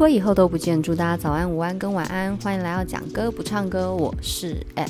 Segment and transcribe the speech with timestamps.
[0.00, 2.34] 果以后都不见，祝大家早安、午安跟晚安。
[2.38, 4.88] 欢迎来到讲歌不唱歌，我是 App。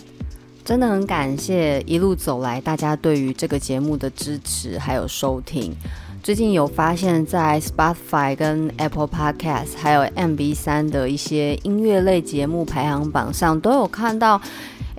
[0.65, 5.75] 真的很感谢一路走来大家对于这个节目的支持还有收听。
[6.23, 14.41] 最近有发现，在 Spotify 跟 Apple Podcast 还有 MB3 的一些音乐类节目排行榜上，都有看到。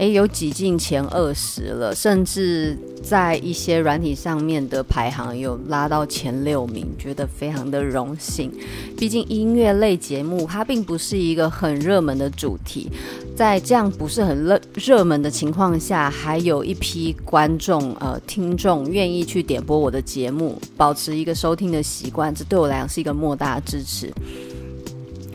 [0.01, 8.51] 诶，有挤进前二十了，甚至在一些软体上面的排行有拉到前六名，觉得非常的荣幸。
[8.97, 12.89] 毕竟音乐类节目它并不是一个很热门的主题，
[13.35, 24.11] 在这样不是很热热门的情况下，还有一批观众呃听众愿意去点播我的节目，保持一个收听的习惯，这对我来讲是一个莫大的支持。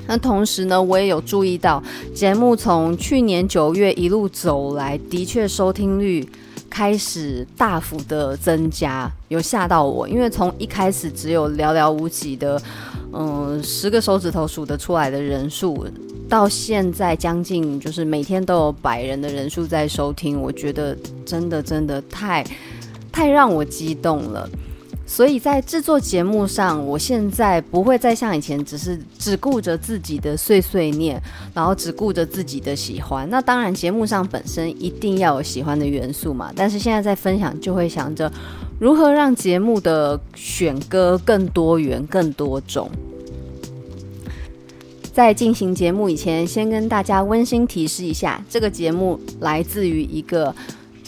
[0.06, 1.82] 那同时呢，我也有注意到
[2.14, 6.26] 节目从去年九月一路走来，的确收听率
[6.70, 10.08] 开始大幅的增加，有吓到我。
[10.08, 12.60] 因为从一开始只有寥寥无几的，
[13.12, 15.86] 嗯，十个手指头数得出来的人数，
[16.28, 22.44] 到现在将近就是每天都有百人的人数在收听，我觉得真的真的太
[23.10, 24.48] 太让我激动了。
[25.08, 31.22] 所以在制作节目上，我现在不会再像以前，只是只顾着自己的碎碎念，
[31.54, 33.28] 然后只顾着自己的喜欢。
[33.30, 36.52] 那当然，节目上本身一定要有喜欢的元素嘛。
[36.56, 38.30] 但是现在在分享，就会想着
[38.80, 42.90] 如何让节目的选歌更多元、更多种。
[45.14, 50.52] 在进行节目以前，先跟大家温馨提示一下，这个节目来自于一个。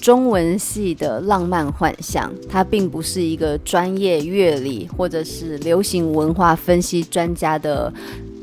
[0.01, 7.93] 中文系的浪漫幻想，它并不是一个专业乐理或者是流行文化分析专家的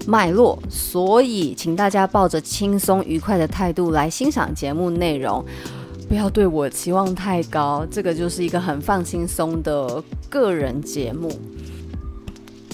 [0.05, 5.43] 脉络，所以请大家抱着轻松愉快的态度来欣赏节目内容，
[6.07, 7.85] 不要对我期望太高。
[7.89, 11.31] 这个就是一个很放轻松的个人节目。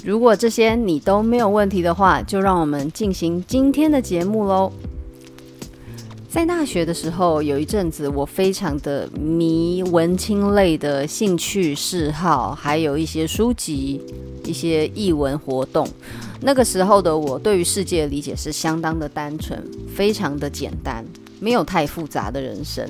[0.04, 4.72] 如果这些你都没有问题的话，就让我们进行今天的节目喽。
[6.32, 14.02] 在大学的时候，有一阵子我非常的迷文青类的兴趣嗜好，还有一些书籍、
[14.46, 15.86] 一些译文活动。
[16.40, 19.62] 那个时候的我，对于世界的理解是相当的单纯，
[19.94, 21.06] 非常的简单，
[21.42, 22.88] 没有太复杂的人生。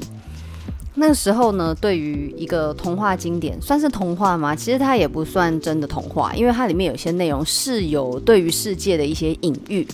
[0.93, 4.55] 那个时候呢，对于一个童话经典，算是童话吗？
[4.55, 9.87] 其实它也不算真的童话，因为它里面有些内容是有对于世界的一些隐喻。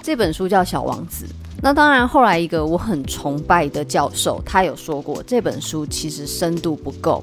[0.00, 1.24] 这本书叫《小王子》。
[1.64, 7.22] 那当然，后来一个我很崇拜的教授，他有说过这本书其实深度不够，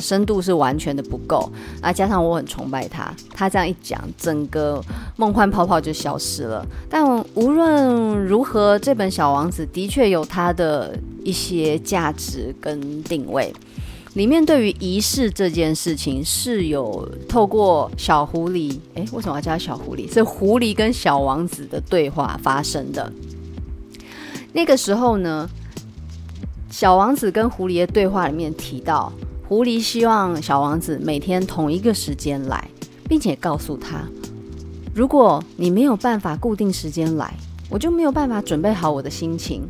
[0.00, 1.50] 深度是完全的不够。
[1.80, 4.84] 啊，加上我很崇拜他，他这样一讲，整个
[5.16, 6.62] 梦幻泡泡就消失了。
[6.90, 7.02] 但
[7.32, 10.94] 无论如何，这本《小王子》的确有它的
[11.24, 13.50] 一些价值跟定位。
[14.12, 20.12] 里面对于仪式这件事情，是有透过小狐狸，诶，为什么要叫小狐狸？
[20.12, 23.10] 是狐狸跟小王子的对话发生的。
[24.56, 25.50] 那个时候呢，
[26.70, 29.12] 小王子跟狐狸的对话里面提到，
[29.48, 32.64] 狐狸希望小王子每天同一个时间来，
[33.08, 34.04] 并且告诉他，
[34.94, 37.34] 如果你没有办法固定时间来，
[37.68, 39.68] 我就没有办法准备好我的心情。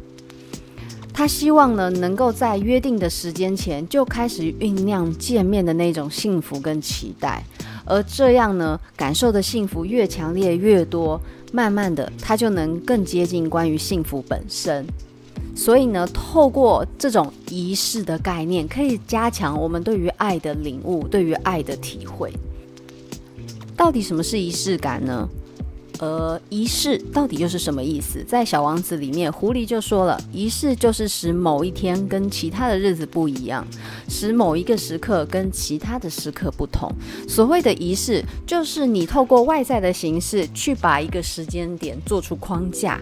[1.15, 7.43] 他希望呢，能够在约定的时间前就开始酝酿见面的那种幸福跟期待，
[7.87, 11.19] 而这样呢，感受的幸福越强烈越多。
[11.55, 14.85] 慢慢的，它就能更接近关于幸福本身。
[15.55, 22.33] 所以呢，透过这种仪式的概念，可以加强我们对于爱的领悟，对于爱的体会。
[23.77, 25.29] 到底什么是仪式感呢？
[26.01, 28.23] 呃，仪式到底又是什么意思？
[28.27, 33.65] 在《小王子》里面，狐狸就说了，仪式就是使某一天跟其他的日子不一样，
[34.09, 36.93] 使某一个时刻跟其他的时刻不同。
[37.29, 43.01] 所谓的仪式，就是你透过外在的形式去把一个时间点做出框架，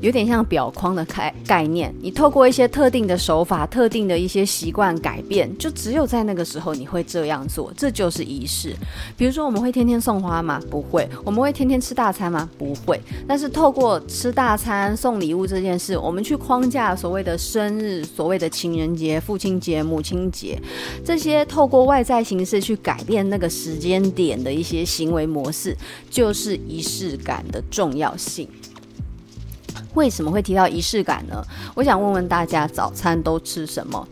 [0.00, 8.74] 有点像表框的概概念，你透过一些特定的手法、特定的一些习惯改变，就只有在那个时候你会这样做，这就是仪式。
[9.16, 10.60] 比如说，我们会天天送花吗？
[10.70, 11.08] 不会。
[11.24, 12.48] 我们会天天吃大餐吗？
[12.58, 13.00] 不会。
[13.26, 20.58] 但是透过吃大餐、送礼物这件事，我们去框架所谓的生日、所谓的情人节、父亲节、母亲节
[21.04, 25.76] 这些，透过外在形式去改变那个时间点的一些行为模式，
[26.10, 28.48] 就是仪式感的重要性。
[29.98, 31.44] 为什么会提到仪式感呢？
[31.74, 34.06] 我想问问大家，早餐都吃什么？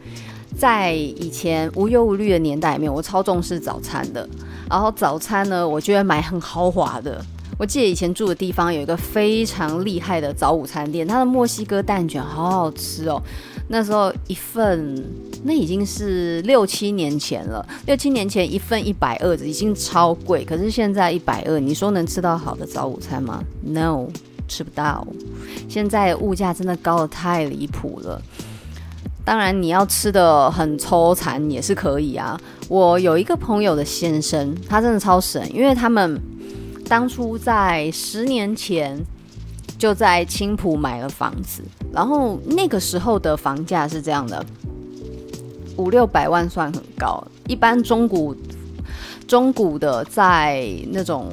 [0.59, 4.29] 在以前无忧无虑的年代里面，我超重视早餐的。
[4.69, 7.25] 然后早餐呢，我就会买很豪华的。
[7.57, 13.23] 我记得以前住的地方有一个非常厉害的早午餐店，它的墨西哥蛋卷好好吃哦。
[13.69, 15.03] 那时候一份，
[15.45, 17.65] 那已经是六七年前了。
[17.87, 20.45] 六七年前一份一百二，已经超贵。
[20.45, 24.09] 可是现在一百二，你说能吃到好的早午餐吗？No。
[24.47, 25.07] 吃不到，
[25.69, 28.21] 现在物价真的高的太离谱了。
[29.25, 32.41] 当然，你要吃的很抽残也是可以啊。
[32.69, 36.21] 我有一个朋友的先生，他真的超神，因为他们
[36.89, 38.97] 当初在十年前
[39.77, 41.61] 就在青浦买了房子，
[41.93, 44.47] 然后那个时候的房价是这样的，
[45.77, 48.33] 五六百万算很高，一般中古
[49.27, 51.33] 中古的在那种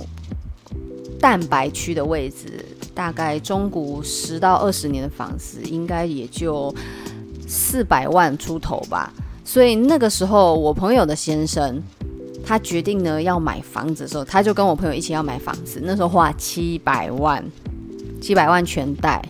[1.19, 2.65] 蛋白区的位置。
[2.93, 6.73] 大概中古十到二十年的房子，应该也就
[7.47, 9.11] 四百万出头吧。
[9.43, 11.81] 所以那个时候，我朋友的先生
[12.45, 15.81] 他决定呢要买房子的时候，他就跟我朋友一起要买房子。
[15.83, 17.43] 那时候花七百万，
[18.21, 19.23] 七百万全贷。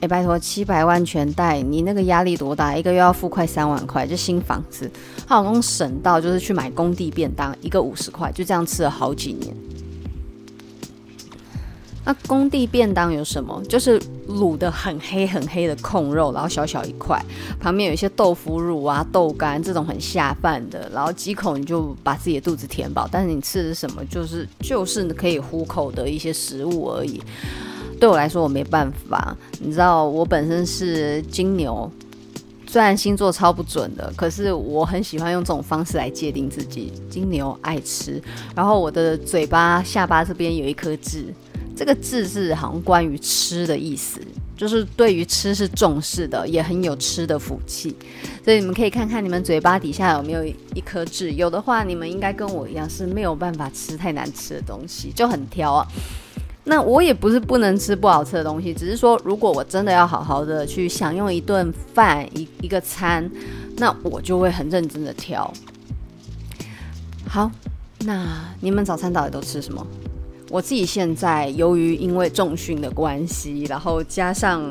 [0.00, 2.74] 哎，拜托，七百万全贷，你那个压力多大？
[2.74, 4.90] 一个月要付快三万块，就新房子，
[5.26, 9.54] 他老公省到就是去买工地便当，一个五十块，就这样吃了好几年。
[12.04, 13.62] 那工地便当有什么？
[13.68, 17.22] 就是卤得很黑很黑的控肉，然后小小一块，
[17.60, 23.06] 旁边有一些豆腐乳啊、豆干这种很下饭的，然后几口你就把自己的肚子填饱。
[23.12, 24.02] 但是你吃的是什么？
[24.06, 27.22] 就是就是可以糊口的一些食物而已。
[28.00, 29.36] 对我来说，我没办法。
[29.60, 31.90] 你知道，我本身是金牛，
[32.66, 36.94] 虽然星座超不准的，可是我很喜欢用这种方式来界定自己。
[37.10, 38.22] 金牛爱吃，
[38.56, 41.26] 然后我的嘴巴下巴这边有一颗痣。
[41.80, 44.20] 这个字是好像关于吃的意思，
[44.54, 47.96] 就是对于吃是重视的，也很有吃的福气。
[48.44, 55.86] 所以你们可以看看你们嘴巴底下有没有一颗痣，有的话，你们应该跟我一样是没有办法吃太难吃的东西，就很挑啊。
[56.64, 63.26] 那我也不是不能吃不好吃的东西，只是说如果我真的要好好的去享用一顿饭一一个餐，
[63.78, 65.50] 那我就会很认真的挑。
[67.26, 67.50] 好，
[68.00, 69.86] 那你们早餐到底都吃什么？
[70.50, 74.68] 我自己现在由于因为重训的关系，然后加上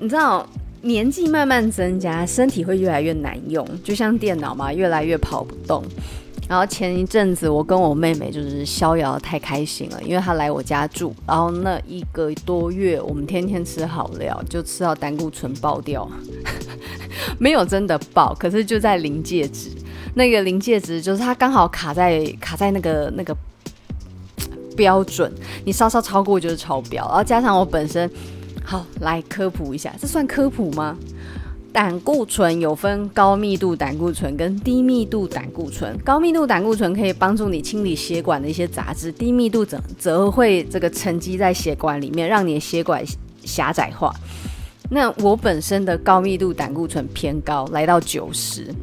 [0.00, 0.44] 你知道
[0.82, 5.84] 年纪慢慢增加，身体会越来越难用，就像电脑嘛，越来越跑不动。
[6.48, 16.08] 然后前一阵子我跟我妹妹就是逍遥太开心了，因为她来我家住，然后那一个多月我们天天吃好料，就吃到胆固醇爆掉，
[17.38, 19.70] 没有真的爆，可是就在临界值，
[20.14, 23.36] 那个临界值就是它刚好卡在卡在那个那个。
[24.76, 25.32] 标准，
[25.64, 28.08] 你稍稍超过就是超标，然后加上我本身，
[28.64, 30.96] 好，来科普一下，这算科普吗？
[31.72, 43.04] 胆固醇有分高密度胆固醇跟低密度胆固醇，高密度胆固醇可以帮助你清理血管的一些杂质，低密度则则会这个沉积在血管里面，让你的血管
[43.44, 44.14] 狭窄化。
[44.88, 48.74] 那我本身的高密度胆固醇偏高，来到九十。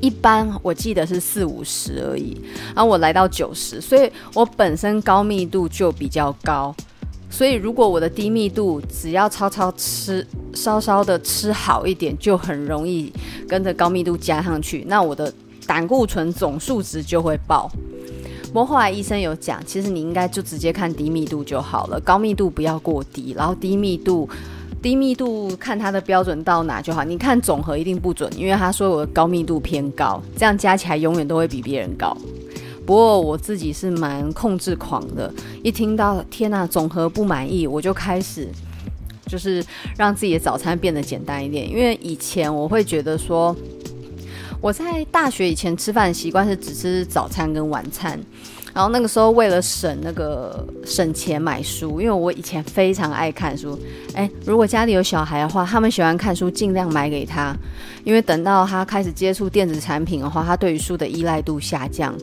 [0.00, 2.36] 一般我记得是四五十而已，
[2.74, 6.74] 然后我来到九十，所以我本身高密度就比较高，
[7.30, 13.12] 所以如果我的低密度只要超超吃，稍稍的吃好一点，就很容易
[13.48, 15.32] 跟着高密度加上去，那我的
[15.66, 17.70] 胆固醇总数值就会爆。
[18.48, 24.28] 不过后来医生有讲，其实你应该就直接看低密度就好了，高密度不要过低，然后低密度。
[24.86, 32.16] 低密度看它的标准到哪就好，你看总和一定不准，因为他说我的高密度偏高，这样加起来永远都会比别人高。
[32.86, 38.46] 不过我自己是蛮控制狂的，一听到天呐，总和不满意，我就开始
[39.26, 39.60] 就是
[39.98, 43.56] 让自己的早餐变得简单一点，因为以前我会觉得说
[44.60, 48.20] 我在大学以前吃饭习惯是只吃早餐跟晚餐。
[48.76, 53.78] 然后那个时候为了省那个省钱买书，因为我以前非常爱看书。
[54.12, 57.56] 诶，如果家里有小孩的话，他们喜欢看书，尽量买给他，
[58.04, 62.14] 因为等到他开始接触电子产品的话，他对于书的依赖度下降，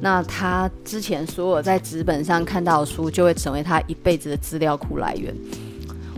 [0.00, 5.34] 那他之前所有在纸本上看到的书，就会成为他一辈子的资料库来源。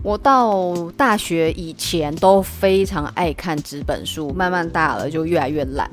[0.05, 5.91] 我到大学以前都非常爱看纸本书，慢慢大了就越来越懒。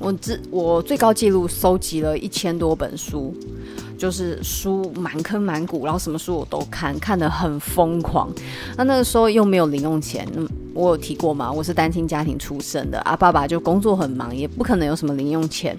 [0.00, 3.34] 我最我最高纪录收集了一千多本书，
[3.96, 8.30] 就是书满坑满谷，然后什么书我都看，看得很疯狂。
[8.76, 10.28] 那那个时候又没有零用钱，
[10.74, 11.50] 我有提过吗？
[11.50, 15.76] 我是单亲家庭出身的啊，爸爸就工作很忙，也不可能有什么零用钱。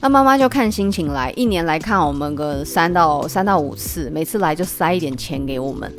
[0.00, 5.92] 那妈妈就看心情来，一年来看我们个三到三到五次，每次来就塞一点钱给我们。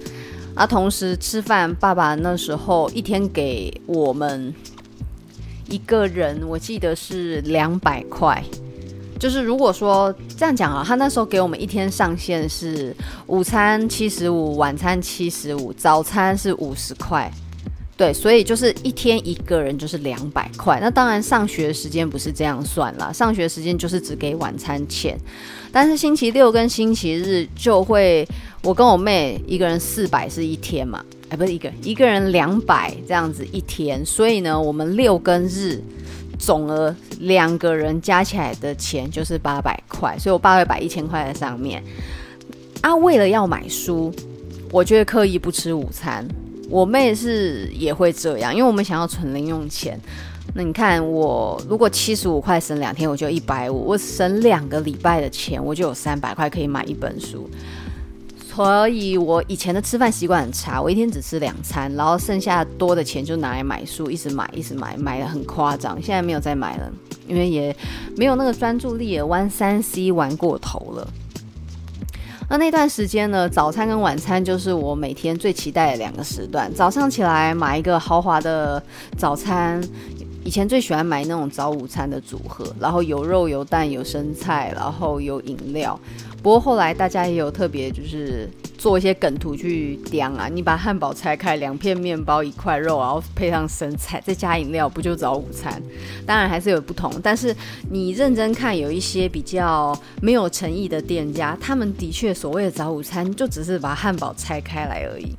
[0.56, 4.54] 啊，同时吃饭，爸爸那时候一天给我们。
[5.72, 8.44] 一个人我记得是两百块，
[9.18, 12.94] 就是如果说这样讲啊，他那时候给我们一天上限是
[13.28, 17.32] 午餐七十五，晚餐七十五，早餐是五十块，
[17.96, 20.78] 对，所以就是一天一个人就是两百块。
[20.82, 25.18] 那当然上学时间不是这样算啦，上学时间就是只给晚餐钱，
[25.72, 28.28] 但是星期六跟星期日就会，
[28.62, 31.02] 我跟我妹一个人四百是一天嘛。
[31.32, 35.82] 哎，不是一个人，一个人两百这样子一天，所以呢，我们六跟日
[36.38, 41.82] 总额两个人加起来的钱就是八百块，所以我爸会摆一千块在上面。
[42.82, 44.14] 啊，为了要买书，
[44.72, 46.28] 我就会刻意不吃午餐。
[46.70, 49.98] 我妹是也会这样，因为我们想要存零用钱。
[50.54, 57.50] 那你看，我如果七十五块省两天，我就一百五，我省两个礼拜的钱，我就有三百块可以买一本书。
[58.54, 66.00] 所以，我以前的吃饭习惯很差，我一天只吃两餐，然后剩下多的钱就拿来买书，一直买，一直买，买得很夸张。
[66.02, 66.92] 现在没有再买了，
[67.28, 67.76] 因为也
[68.18, 71.08] 没有那个专注力，也玩三 C 玩过头了。
[72.50, 76.72] 那那段时间呢，早餐跟晚餐就是我每天最期待的两个时段。
[76.74, 78.84] 早上起来买一个豪华的
[79.18, 79.82] 早餐，
[80.44, 85.98] 以前最喜欢买那种早午餐的组合，然后有肉有蛋有生菜，然后有饮料。
[86.42, 95.80] 不过后来大家也有特别，就是做一些梗图去讲啊，你把汉堡拆开，两片面包一块肉，然后配上生菜，再加饮料，不就早午餐？
[96.26, 97.56] 当然还是有不同，但是
[97.92, 105.36] 你认真看，有一些比较没有诚意的店家，他们的确所谓的早午餐就只是把汉堡拆开来而已。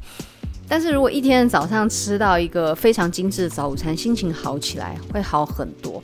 [0.69, 6.01] 但是如果一天早上吃到一个非常精致的早午餐，心情好起来会好很多。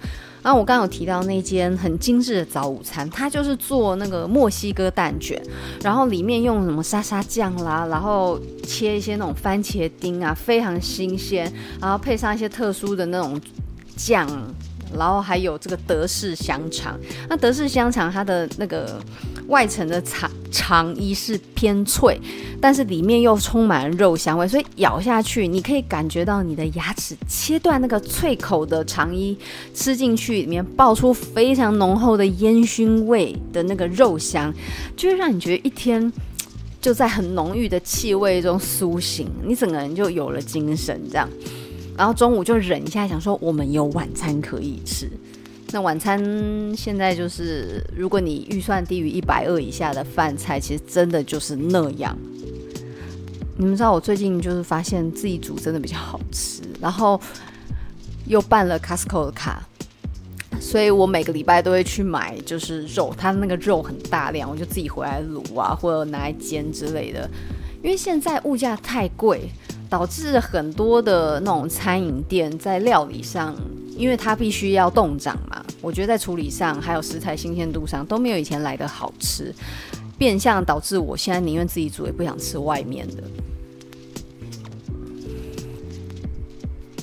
[0.49, 5.38] 那我刚刚有提到那间很精致的早午餐，它就是做那个墨西哥蛋卷，
[5.83, 13.38] 然后里面用什么沙沙酱啦，然后切一些那种番茄丁啊，非常新鲜，然后配上一些特殊的那种
[13.95, 14.26] 酱。
[14.97, 18.99] 然后还有这个德式香肠，那德式香肠它的那个
[19.49, 22.21] 外层的肠肠衣是偏脆，
[22.61, 29.37] 但是里面又充满了肉香味，所以咬下去你可以感觉到你的牙齿切断那个脆口的肠衣，
[29.75, 34.52] 吃进去里面爆出非常浓厚的烟熏味的那个肉香，
[34.97, 36.12] 就会让你觉得一天
[36.81, 41.28] 就在很浓郁的气味中苏醒，你整个人就有了精神这样。
[41.97, 45.11] 然后中午就忍一下，想说我们有晚餐可以吃。
[45.71, 46.19] 那晚餐
[46.77, 52.17] 现在就是，如果你预算低于一百二以下的饭菜，其实真的就是那样。
[53.57, 57.21] 你们知道我最近就是发现自己煮真的比较好吃，然后
[58.27, 59.63] 又办了 Costco 的卡，
[60.61, 67.29] 所以我每个礼拜都会去买，就是肉，它那个肉很大量，我就自己回来卤啊，或者拿来煎之类的。
[67.83, 69.51] 因为现在物价太贵。
[69.91, 73.57] 导致很多的那种餐饮店在料理上，
[73.99, 79.52] 因为它必须要冻涨嘛，我觉得在处理上还有食材新鲜度上都没有以前来的好吃，
[80.17, 83.25] 变相导致我现在宁愿自己煮，也不想吃外面的。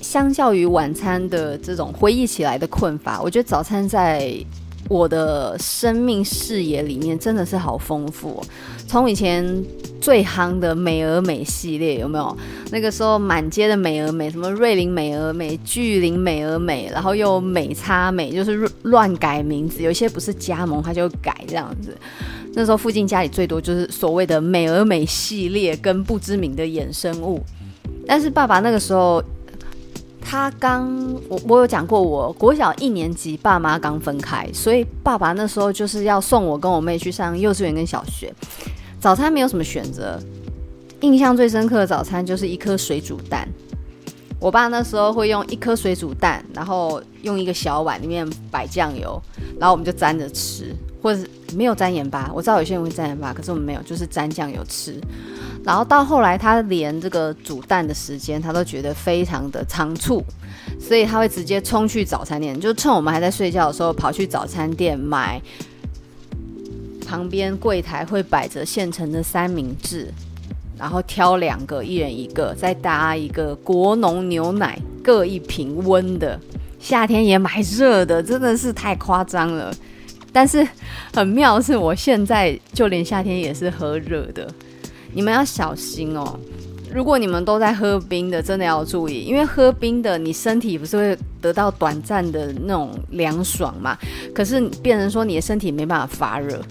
[0.02, 4.34] 相较于晚餐的这种回忆起来的困乏，我觉得早餐在
[4.88, 8.46] 我的生命视野里面真的是好丰富哦。
[8.88, 9.62] 从以前。
[10.06, 12.38] 最夯的美而美系列有没有？
[12.70, 19.82] 那个时候满街的美而美，什么瑞林美而美、巨麟美而美，然后又美差美，就是乱改名字。
[19.82, 21.98] 有些不是加盟，他就改这样子。
[22.54, 27.42] 那时候附近家里最多就是所谓的美而美系列跟不知名的衍生物。
[28.06, 29.24] 但是爸爸那个时候，
[30.22, 30.88] 他刚
[31.28, 38.32] 我我有讲过，我国小一年级，爸妈刚分开，所以爸爸那时候就是要送我跟我妹去上幼稚园跟小学。
[39.06, 40.20] 早餐没有什么选择，
[41.02, 43.48] 印象最深刻的早餐就是一颗水煮蛋。
[44.40, 49.22] 我爸那时候会用一颗水煮蛋，然后用一个小碗里面摆酱油，
[49.60, 51.22] 然后我们就沾着吃，或者
[51.54, 52.32] 没有沾盐巴。
[52.34, 55.00] 我知道有些人会沾盐巴，可是我们没有，就是沾酱油吃。
[55.64, 60.24] 然后到后来，他连这个煮蛋的时间，他都觉得非常的仓促，
[60.80, 65.40] 所以他会直接冲去早餐店，就趁我们还在睡觉的时候，跑去早餐店买。
[67.08, 70.08] 旁边柜台会摆着现成的三明治，
[70.78, 76.40] 然后挑两个，一人一个，再搭一个国农牛奶，各一瓶温的。
[76.80, 79.74] 夏天也买热的，真的是太夸张了。
[80.32, 80.68] 但是
[81.14, 84.48] 很妙是，我现在就连夏天也是喝热的。
[85.14, 86.38] 你们要小心哦，
[86.94, 93.98] 如果你们都在喝冰的，真的要注意，因为喝冰的，你身体不是会得到短暂的那种凉爽嘛？
[94.34, 96.62] 可是变成说你的身体没办法发热，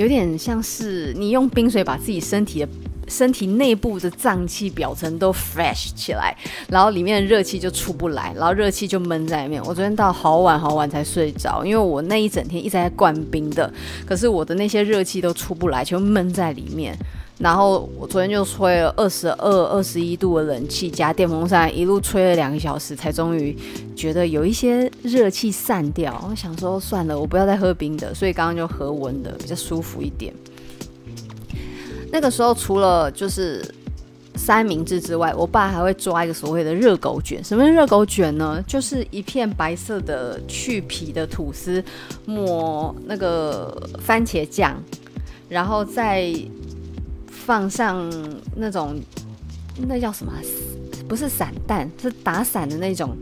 [0.00, 2.68] 有点像是你用冰水把自己身体的。
[3.06, 6.32] 身体内部的脏器表层都 fresh 起来，
[6.68, 9.60] 然后里面的热气就出不来，然后热气就闷在里面。
[9.64, 13.68] 我昨天到好晚好晚才睡着，因为我那一整天一直在灌冰的，
[14.06, 16.96] 可是我的那些热气都出不来，就闷在里面。
[17.40, 23.56] 然后我昨天就吹了二十二、二十一度的冷气加电风扇，一路吹了两个小时，才终于
[23.96, 26.22] 觉得有一些热气散掉。
[26.30, 30.34] 我想说算了，我不要再喝冰的，所以刚刚就喝温的，比较舒服一点。
[32.12, 33.64] 那个时候，除了就是
[34.34, 37.42] 三明治之外，我爸还会抓一个所谓的热狗卷。
[37.42, 38.62] 什么是热狗卷呢？
[38.66, 41.82] 就是一片白色的去皮的吐司，
[42.26, 44.76] 抹那个番茄酱，
[45.48, 46.34] 然后再
[47.44, 48.08] 放上
[48.54, 49.00] 那种
[49.88, 50.32] 那叫什么？
[51.08, 53.16] 不是散蛋，是打散的那种。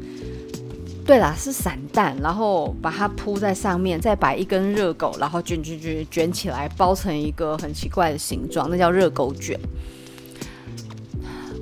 [1.06, 9.58] 对啦，是散蛋，然后把它铺在上面，再摆一根热狗，然后卷卷卷卷起来，包成一个很奇怪的形状，那叫热狗卷。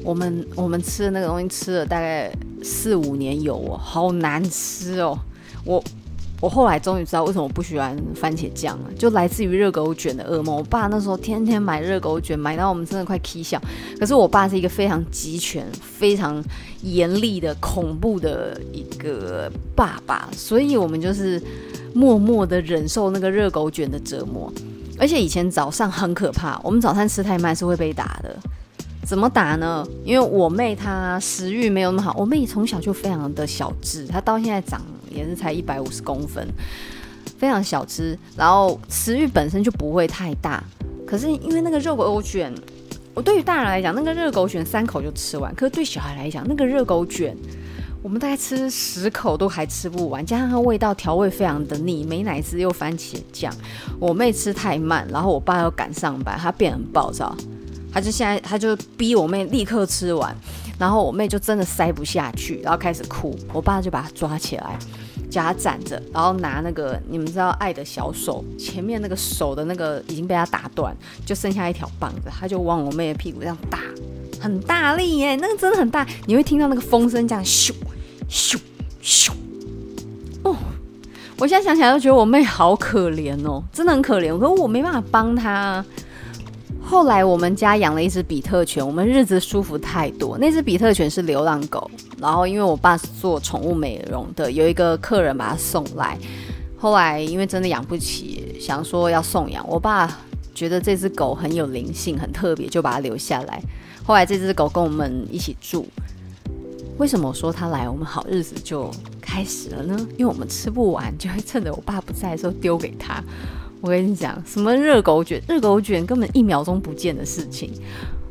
[0.03, 2.33] 我们我们吃的那个东西吃了大概
[2.63, 5.17] 四五年有哦，好难吃哦，
[5.65, 5.81] 我。
[6.47, 10.55] 我后来终于知道为什么我不喜欢番茄酱了，就来自于热狗卷的噩梦。
[10.55, 13.61] 我爸那时候天天买热狗卷，买到我们真的快气笑。
[13.99, 16.41] 可是我爸是一个非常极权、非常
[16.83, 21.43] 严厉的、恐怖的一个爸爸，所以我们就是
[21.93, 24.49] 默默的忍受那个热狗卷的折磨。
[25.00, 28.37] 而且以前早上很可怕，我们早餐吃太慢是会被打的。
[29.05, 29.85] 怎么打呢？
[30.05, 34.81] 因为我妹她食欲没有那么好，我妹从小就非常的小智，她到现在长
[35.17, 36.47] 也是才一百五十公分，
[37.39, 40.63] 非常小只，然后食欲本身就不会太大。
[41.07, 42.53] 可是因为那个热狗卷，
[43.15, 47.37] 我对于大人来讲，那个热狗卷三口就吃完，可是对小孩来讲，那个热狗卷
[48.03, 53.52] 我们大概吃十口都还吃不完，加上它味道调味非常的腻，美乃滋又番茄酱。
[53.99, 57.37] 我妹吃太慢，然后我爸又赶上班，他变得很暴躁。
[57.93, 60.37] 他就现在，他就逼我妹立刻吃完，
[60.79, 63.37] 然后我妹就真的塞不下去，然后开始哭。
[63.52, 64.79] 我爸就把她抓起来，
[65.30, 73.78] 叫她站着，然后拿那个你们知道爱的小手，前面那个手的那个已经被他打断，就剩下一条棒子，他就往我妹的屁股这样打，
[74.41, 77.73] 很大力耶，那个真的很大，你会听到那个风声这样咻
[78.28, 78.58] 咻
[79.02, 79.32] 咻。
[80.43, 80.56] 哦，
[81.39, 85.84] 我现在想起来都觉得我妹好可怜哦，真的很可怜，可是我没办法帮她。
[86.89, 90.39] 后来我们家养了一只比特犬，我们日子舒服太多。
[90.39, 96.17] 那只比特犬是流浪狗，然后因为我爸是做宠物美容的，有一个客人把它送来。
[96.79, 100.17] 后来因为真的养不起，想说要送养，我爸
[100.55, 103.61] 觉得这只狗很有灵性，很特别，就把它留下来。
[104.05, 105.89] 后来这只狗跟我们一起住。
[106.99, 108.89] 为什么说它来，我们好日子就
[109.21, 109.99] 开始了呢？
[110.13, 113.21] 因为我们吃不完，就会趁着我爸不在的时候丢给他。
[113.80, 115.41] 我跟你讲，什么热狗卷？
[115.49, 117.71] 热狗卷根本一秒钟不见的事情。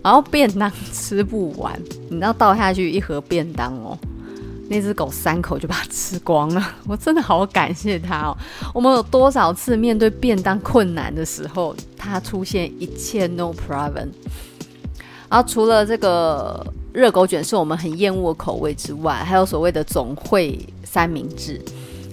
[0.03, 1.79] 然后便当吃不完，
[2.09, 3.97] 你知道倒下去一盒便当哦，
[4.69, 6.63] 那只狗三口就把它吃光了。
[6.87, 8.37] 我真的好感谢它哦。
[8.71, 14.09] 我们有多少次面对便当困难的时候，它出现一切 no problem。
[15.27, 21.59] 然后除了这个热狗卷是我们很厌恶的口味之外，还有所谓的总汇三明治。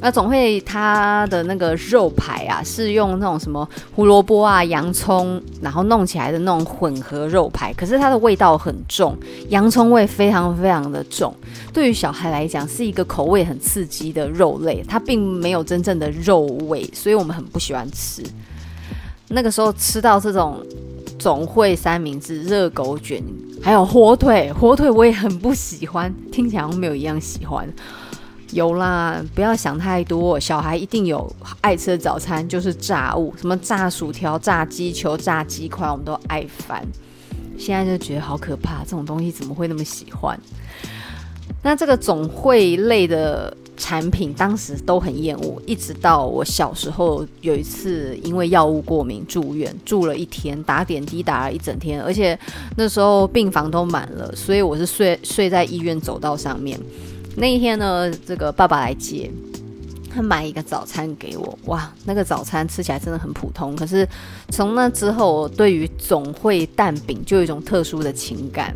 [0.03, 7.73] 那总会它的那个肉排啊，是用那种什么胡萝卜啊、洋葱，然后弄起来的那种混合肉排。
[7.75, 9.17] 可是它的味道很重，
[9.49, 11.33] 洋葱味非常非常的重。
[11.73, 18.25] 对于小孩来讲，是一个口味很刺激的肉类，它并没有真正的肉味，所以我们很不喜欢吃。
[19.29, 20.61] 那个时候吃到这种
[21.17, 23.23] 总会三明治、热狗卷，
[23.63, 27.73] 还有火腿，火腿我也很不喜欢，听起来好像没有一样喜欢。
[28.53, 30.39] 有啦，不要想太多。
[30.39, 36.87] 小孩一定有爱吃的早餐，就是炸物，什么炸薯条、炸鸡球、炸鸡块，我们都爱翻。
[37.59, 40.39] 现在就觉得好可怕，这种东西怎么会那么喜欢？
[41.63, 52.39] 那这个总会类的产品当时都很厌恶，一直到我小时候有一次因为药物过敏住院，住了一天，打点滴打了一整天，而且
[52.77, 56.79] 那时候病房都满了，所以我是睡睡在医院走道上面。
[57.37, 59.31] 那一天呢，这个爸爸来接，
[60.15, 64.07] 他买一个早餐给我，哇，那个早餐吃起来真的很普通，可是
[64.51, 68.75] 从那之后，我对于总会蛋饼就有一种特殊的情感。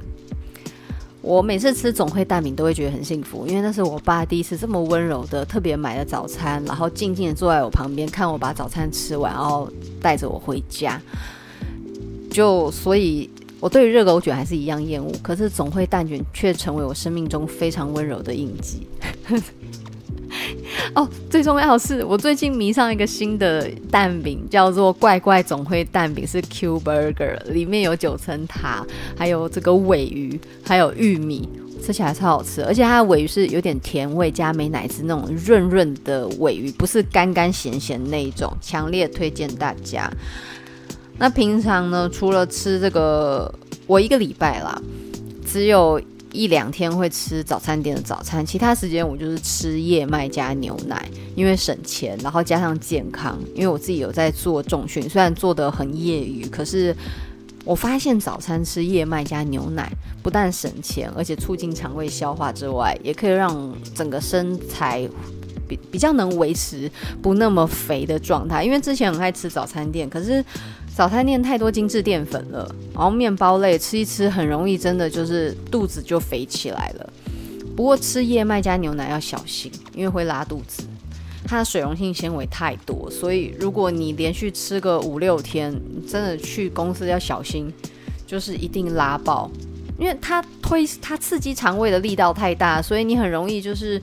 [1.20, 9.68] 我每次吃总会蛋饼都会觉得很幸福，因为那是我爸第一次这么温柔的特别买的早餐，然后静静的坐在我旁边看我把早餐吃完，然后
[10.00, 11.00] 带着我回家。
[12.30, 13.28] 就所以，
[13.60, 18.86] 我对于热狗卷还是一样厌恶，可是总会蛋卷却成为我生命中非常温柔的印记。
[20.94, 31.48] 哦，最重要是，我最近迷上一个新的蛋饼，叫做怪怪总会蛋饼，是 Q Burger，里面有九层塔，还有这个鮪鱼，还有玉米，
[31.82, 32.62] 吃起来超好吃。
[32.64, 40.10] 而且它的鮪鱼是有点甜味，加美乃滋那种润润的鮪鱼，不是干干咸咸那一种，强烈推荐大家。
[41.18, 43.52] 那平常呢，除了吃这个，
[43.86, 44.80] 我一个礼拜啦，
[45.44, 46.00] 只有。
[46.32, 53.38] 一两天会吃早餐店的早餐，其他时间我就是吃燕麦加牛奶，因为省钱，然后加上健康。
[53.54, 56.94] 因为我自己有在做重训，虽然做得很业余，可是
[57.64, 59.90] 我发现早餐吃燕麦加牛奶
[60.22, 65.08] 不但省钱，而且促进肠胃消化之外，也可以让整个身材
[65.66, 66.90] 比比较能维持
[67.22, 68.62] 不那么肥的状态。
[68.62, 70.44] 因为之前很爱吃早餐店，可是。
[70.96, 77.12] 早餐店太多精致淀粉了，然后面包类吃一吃很容易，真的就是肚子就肥起来了。
[77.76, 80.84] 不过吃燕麦加牛奶要小心，因为会拉肚子。
[81.46, 85.78] 它的水溶性纤维太多，所以如果你连续吃个五六天，
[86.08, 87.70] 真的去公司要小心，
[88.26, 89.50] 就是一定拉爆，
[89.98, 94.00] 因为它推它刺激肠胃的力道太大，所以你很容易就是。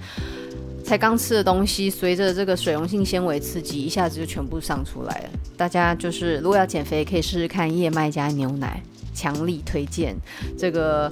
[0.83, 5.29] 才刚吃的东西，随着这个水溶性纤维刺激，一下子就全部上出来了。
[5.55, 8.81] 大家就是如果要减肥，可以试试看燕麦加牛奶，
[9.13, 10.13] 强力推荐
[10.57, 11.09] 这个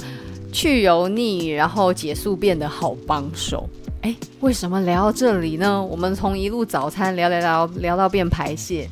[0.51, 3.67] 去油腻，然后解宿便的好帮手。
[4.01, 5.81] 哎，为什么聊到这里呢？
[5.83, 8.89] 我们从一路早餐聊聊聊聊到变排泄，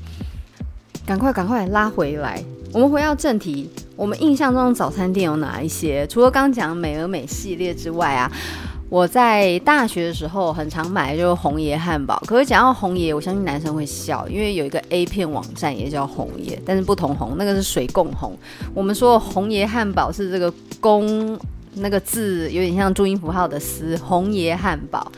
[1.06, 2.42] 赶快赶快拉回来。
[2.72, 6.08] 我们回到正题，我们印象中的早餐店有哪一些？
[6.08, 8.32] 除了刚讲美而美系列之外啊。
[8.90, 18.36] 我在大学的时候很常买就是红爷汉堡，可是讲到红爷，我相信男生会笑，因为有一个 A 片网站也叫红爷，但是不同红，那个是水共红。
[18.74, 21.40] 我们说红爷汉堡是这个公
[21.76, 25.12] 那个字有点像注音符号的“思”，红爷汉堡。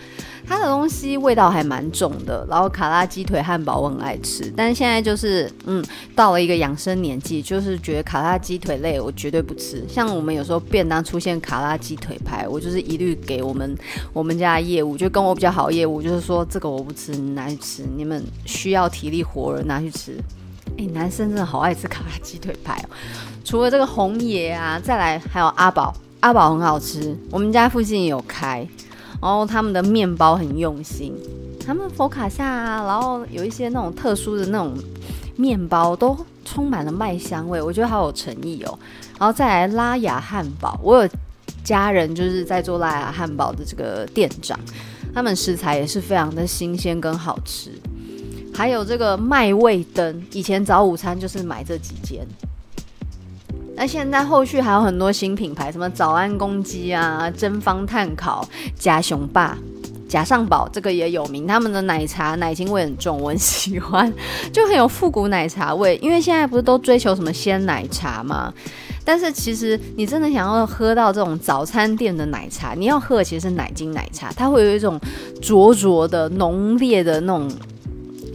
[0.52, 5.82] 它的东西味道还蛮重的，然后卡拉鸡腿汉堡我很爱吃，但是现在就是嗯，
[6.14, 9.82] 到了一个养生年纪，就是觉得卡拉鸡腿类我绝对不吃。
[9.88, 13.74] 像我们有时候便当出现卡拉鸡腿排，我就是一律给我们
[14.12, 20.18] 我们家的业务，就跟我比较好业务，就是说这个我不吃，你拿去吃，你们需要体力活人拿去吃。
[20.78, 22.90] 哎，男生真的好爱吃卡拉鸡腿排哦。
[23.46, 28.68] 除了这个红爷啊，再来还有阿宝，阿宝很好吃，我们家附近也有开。
[29.22, 31.14] 然后他们的面包很用心，
[31.64, 34.74] 他们佛卡夏啊，然后有一些那种特殊的那种
[35.36, 38.80] 面包，都充满了麦香味，我觉得好有诚意哦。
[39.20, 41.10] 然后再来拉雅汉堡，我有
[41.64, 44.60] 家人就是在做拉雅汉堡的这个店长，
[45.14, 47.72] 他们食材也是非常的新鲜跟好吃。
[48.54, 52.26] 还有这个麦味灯，以前早午餐就是买这几间。
[53.82, 59.58] 那现在后续还有很多新品牌，什么早安公鸡啊、真方炭烤、假熊霸、
[60.08, 61.48] 假上宝，这个也有名。
[61.48, 64.13] 他们的奶茶奶精味很重，我很喜欢，
[64.54, 65.98] 就很有复古奶茶味。
[66.00, 68.54] 因为现在不是都追求什么鲜奶茶吗？
[69.04, 75.02] 但是其实你真的想要喝到这种早餐店的奶茶，你要喝的其实是奶精奶茶，它会有一种
[75.41, 77.52] 灼灼的、浓烈的那种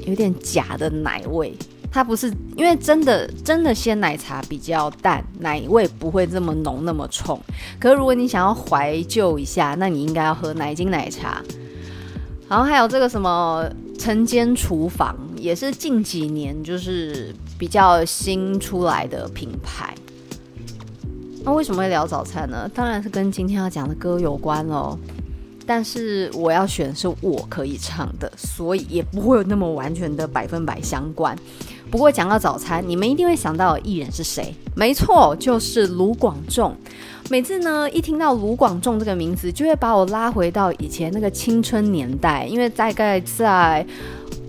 [0.07, 1.55] 有点假的奶味。
[1.97, 7.41] 它不是因为真的真的鲜奶茶比较淡，奶味不会这么浓那么冲。
[7.81, 11.43] 可是如果你想要怀旧一下，那你应该要喝奶精奶茶。
[12.51, 13.67] 然后还有这个什么
[13.99, 19.95] 晨间厨房，也是近几年就是比较新出来的品牌。
[21.45, 22.71] 那为什么会聊早餐呢？
[22.75, 24.99] 当然是跟今天要讲的歌有关喽。
[25.69, 31.35] 但是我要选是我可以唱的，所以也不会有那么完全的百分百相关。
[31.91, 34.55] 不过讲到早餐，你们一定会想到艺人是谁？
[34.75, 36.75] 没错，就是卢广仲。
[37.31, 42.47] 每次呢，一听到卢广仲这个名字，就会把我拉回到以前那个青春年代。
[42.47, 43.85] 因为大概在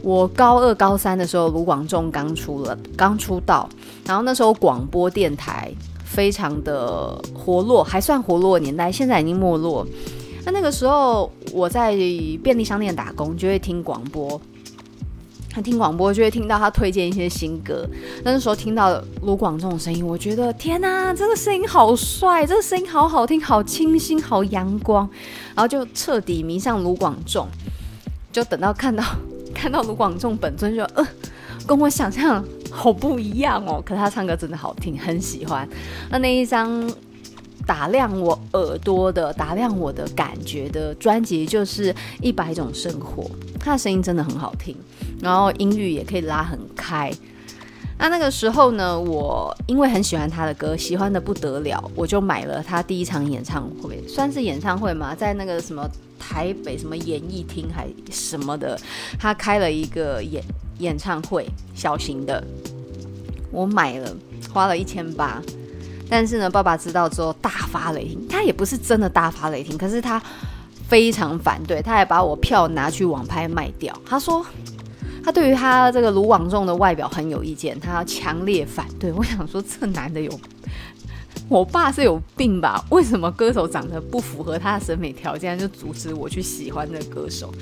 [0.02, 3.68] 我高二、高三的时候，卢广仲刚出了，刚出道。
[4.06, 5.72] 然后那时候广播电台
[6.04, 9.86] 非常的活络，还算活络年代，现在已经没落。
[10.46, 11.96] 那那个时候我在
[12.44, 14.40] 便利商店打工，就会听广播。
[15.58, 17.84] 他听广播就会听到他推荐一些新歌。
[18.24, 25.10] 那时候听到卢广仲的声音，我觉得天哪，这个声音好帅，这个声音好好听，好清新，好阳光。
[25.56, 27.48] 然后就彻底迷上卢广仲。
[28.32, 29.04] 就等到看到
[29.52, 31.08] 看到卢广仲本尊就，就呃，
[31.66, 33.82] 跟我想象好不一样哦。
[33.84, 35.68] 可他唱歌真的好听，很喜欢。
[36.12, 36.88] 那那一张。
[37.66, 43.24] 打亮我耳朵的，打亮我的感觉的专辑就是《一百种生活》，
[43.60, 44.74] 他的声音真的很好听，
[45.22, 47.12] 然后音域也可以拉很开。
[48.00, 58.80] 那那个时候呢，我因为很喜欢他的歌，喜欢得不得了，我就买了他第一场演唱会，算是演唱会嘛，在那个什么台北什么演艺厅还什么的，
[59.20, 60.44] 他开了一个演
[60.78, 62.44] 演唱会，小型的，
[63.52, 64.16] 我买了，
[64.54, 65.42] 花了一千八。
[66.08, 68.28] 但是呢，爸爸知道之后大发雷霆。
[68.30, 70.22] 他也不是真的大发雷霆，可是他
[70.88, 73.94] 非常反对，他还把我票拿去网拍卖掉。
[74.06, 74.46] 他说
[75.28, 79.12] 他对于他这个卢广仲的外表很有意见，他要强烈反对。
[79.12, 80.32] 我想说，这男的有，
[81.50, 82.82] 我爸是有病吧？
[82.92, 87.54] 为什么歌手长得不符合他的审美条件，就阻止我去喜欢这歌手？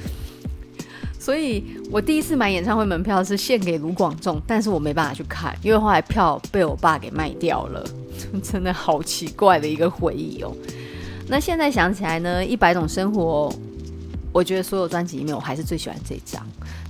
[1.20, 7.84] 所以我第一次买演唱会门票是献给卢广仲，但是我没办法去看，因为后来票被我爸给卖掉了。
[8.44, 10.56] 真的好奇怪的一个回忆哦。
[11.28, 13.52] 那现在想起来呢，《一百种生活》，
[14.32, 16.46] 我觉得所有专辑里面，我还是最喜欢这张。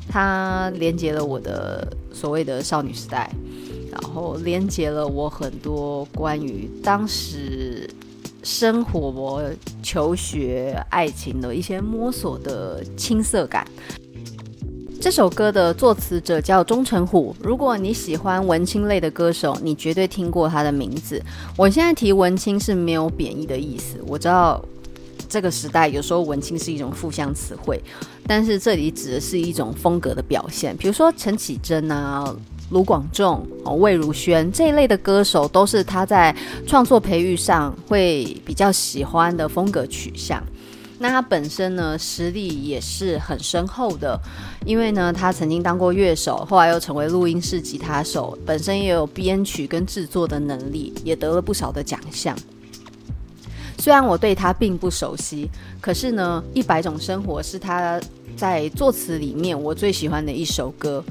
[0.08, 3.30] 它连接了我的所谓的少女时代，
[3.92, 7.90] 然后连接了我很多关于当时
[8.44, 9.44] 生活、
[9.82, 13.68] 求学、爱情的一些摸索的青涩感。
[15.02, 17.36] 这首歌的作词者叫钟成虎。
[17.40, 21.22] 如果你喜欢文青类的歌手，你绝对听过他的名字。
[21.56, 24.00] 我现在提文青是没有贬义的意思。
[24.08, 24.64] 我知道
[25.30, 27.80] 这个时代有时候文青是一种负向词汇，
[28.28, 30.76] 但是这里指的是一种风格的表现。
[30.78, 32.36] 比如说陈绮贞啊、
[32.72, 33.46] 卢广仲、
[33.80, 36.36] 魏如萱这一类的歌手，都是他在
[36.66, 40.44] 创作培育上会比较喜欢的风格取向。
[40.98, 44.18] 那他本身呢，实力也是很深厚的，
[44.66, 52.34] 因为呢，他曾经当过乐手，后来又成为录音室吉他手，本身也有编曲跟制作的能力，也得了不少的奖项。
[53.86, 55.48] 虽然我对他并不熟悉，
[55.80, 58.02] 可是呢，《一百种生活》是他
[58.36, 61.04] 在作词里面我最喜欢的一首歌，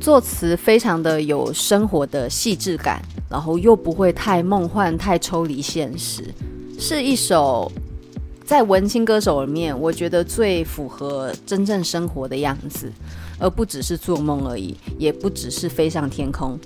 [0.00, 6.32] 作词非常的有生活的细致感，然后又不会太梦幻、太抽离现实，
[6.78, 7.70] 是一首。
[8.46, 12.90] 在文青歌手里面，我觉得最符合真正生活的样子，
[13.38, 16.58] 而不只是做梦而已，也不只是飞上天空，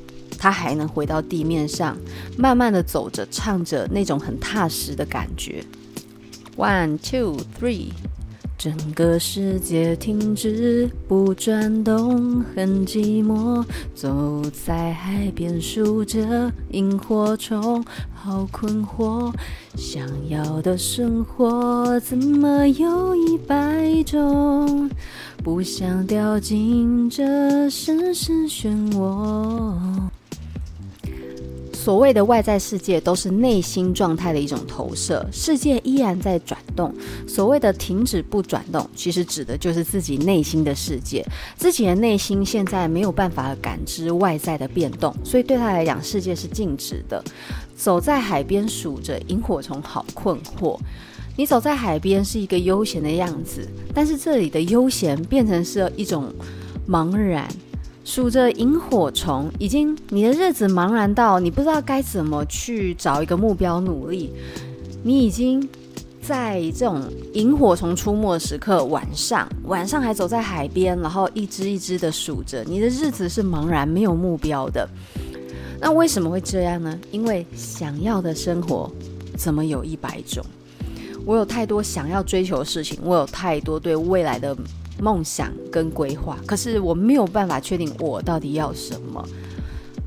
[0.42, 1.96] 他还能回到地面上，
[2.37, 5.64] 慢慢的走着，唱着那种很踏实的感觉。
[6.57, 7.90] One, two, three。
[8.59, 13.64] 整个世界停止不转动，很寂寞。
[13.94, 19.33] 走在海边数着萤火虫，好困惑。
[19.76, 24.90] 想要的生活怎么有一百种？
[25.44, 29.76] 不想掉进这深深漩涡。
[31.83, 36.95] 所谓的外在世界都是内心状态的一种投射，世界依然在转动。
[37.27, 41.27] 所谓的停止不转动，其实指的就是自己内心的世界。
[41.57, 47.21] 自己的内心现在没有办法感知外在的变动，所以对他来讲，世界是静止的。
[47.75, 50.79] 走在海边数着萤火虫，好困惑。
[51.37, 56.33] 你走在海边是一个悠闲的样子，但是这里的悠闲变成是一种
[56.88, 57.49] 茫然。
[58.04, 64.32] 数着萤火虫，已经你的日子茫然到你不知道该怎么去找一个目标努力。
[65.04, 65.66] 你已经
[66.20, 67.02] 在这种
[67.34, 74.88] 萤火虫出没的时刻，晚上晚上还走在海边，然后一只一只的数着，你的日子是茫然没有目标的。
[75.80, 76.98] 那为什么会这样呢？
[77.10, 78.90] 因为想要的生活
[79.36, 80.44] 怎么有一百种？
[81.24, 84.56] 我有太多想要追求的事情，我有太多对未来的。
[85.02, 89.28] 梦想跟规划，可是我没有办法确定我到底要什么。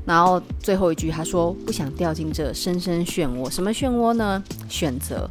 [0.06, 3.50] 然后最后一句，他说不想掉进这深深漩涡。
[3.50, 4.42] 什么漩涡呢？
[4.70, 5.28] 选择。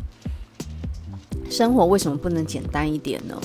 [1.49, 3.41] 生活为什么不能简单一点呢？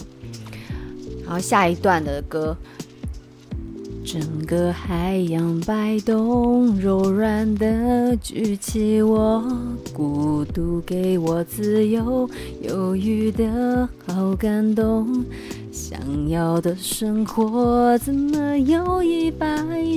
[1.24, 2.54] 然后下一段的歌。
[4.02, 9.44] 整个海洋摆动，柔软的举起我，
[9.92, 12.28] 孤独给我自由，
[12.62, 15.24] 忧郁的好感动。
[16.00, 19.46] 想要的生活怎么有一百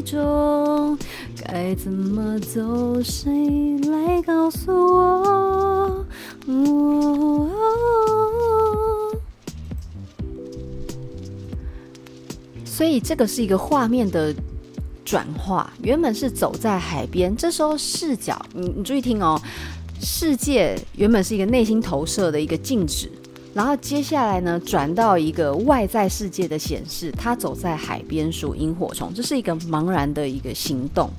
[0.05, 0.97] 种？
[1.41, 3.31] 该怎么走谁
[3.87, 6.05] 来告诉我？
[12.65, 14.35] 所以这个是一个画面的
[15.05, 19.41] 转化原本是走在海边这时候视角你你注意听哦
[20.01, 23.09] 世界原本是一个内心投射的一个静止。
[23.53, 31.09] 然后接下来呢，转到一个外在世界的显示，他走在海边数萤火虫，这是一个茫然的一个行动。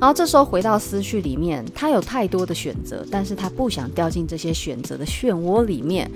[0.00, 6.10] 然后这时候回到思绪里面，他有太多的选择，但是他不想掉进这些选择的漩涡里面。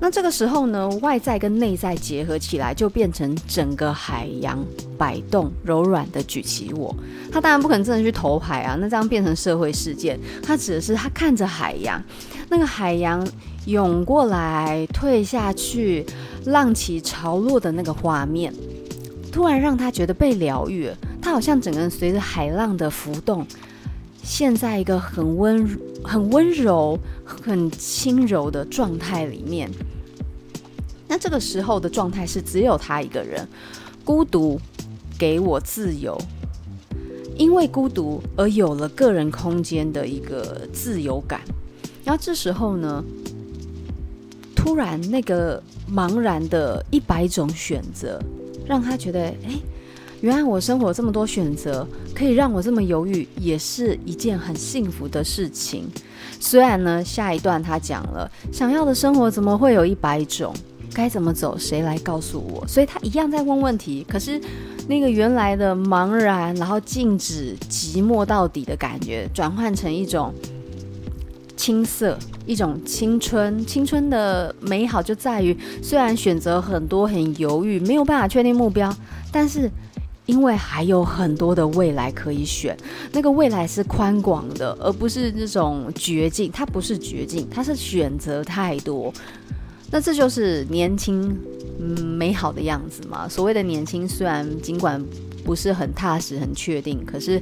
[0.00, 4.58] 那这个时候呢，外在跟内在结合起来，就变成整个海洋
[4.96, 6.92] 摆动、柔软的举起我。
[7.30, 10.18] 他当然不可能真的去投海啊，那这样变成社会事件。
[10.42, 12.02] 他指的是他看着海洋，
[12.48, 13.24] 那个海洋。
[13.66, 16.04] 涌过来，退下去，
[16.46, 18.52] 浪起潮落的那个画面，
[19.30, 20.90] 突然让他觉得被疗愈。
[21.20, 23.46] 他好像整个人随着海浪的浮动，
[24.22, 29.70] 陷在一个很温、很温柔、很轻柔的状态里面。
[31.10, 33.44] 那这个时候的状态是只有他一个人，
[34.04, 34.60] 孤独
[35.18, 36.16] 给我自由，
[37.36, 41.40] 因为孤独而有了个人空间的一个自由感。
[42.04, 43.04] 然后这时候呢，
[44.54, 45.60] 突然，那个
[45.92, 48.22] 茫然的一百种选择，
[48.64, 49.58] 让他觉得，哎，
[50.20, 55.88] 原来我生活这么多选择，可以让我这么犹豫，也是一件很幸福的事情。
[56.38, 60.54] 虽然呢，下一段他讲了，想要的生活怎么会有一百种？
[60.94, 61.56] 该怎么走？
[61.58, 62.66] 谁来告诉我？
[62.66, 64.04] 所以他一样在问问题。
[64.08, 64.40] 可是，
[64.88, 70.34] 那个原来的茫然，然后静止、寂寞到底的感觉，转换成一种。
[71.56, 78.90] 青涩，一种青春，青春的美好就在于，虽然选择很多，很犹豫，没有办法确定目标，
[79.30, 79.70] 但是
[80.24, 82.74] 因为还有很多的未来可以选，
[83.12, 86.50] 那个未来是宽广的，而不是那种绝境。
[86.50, 89.12] 它不是绝境，它是选择太多。
[89.90, 91.36] 那这就是年轻，
[91.80, 93.28] 嗯，美好的样子嘛。
[93.28, 95.04] 所谓的年轻，虽然尽管
[95.44, 97.40] 不是很踏实、很确定，可是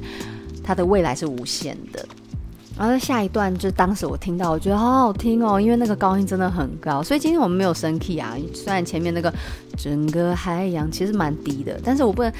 [0.63, 2.05] 它的未来是无限的。
[2.77, 8.35] 然后下一段就当时我听到，我觉得好好听哦，因为那个高音真的很高，所以今天我们没有升 key 啊。
[8.53, 9.33] 虽然前面那个
[9.77, 12.31] 整个海洋其实蛮低的，但是我不能